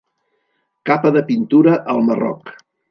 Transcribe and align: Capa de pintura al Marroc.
Capa 0.91 1.13
de 1.19 1.25
pintura 1.31 1.79
al 1.95 2.05
Marroc. 2.11 2.55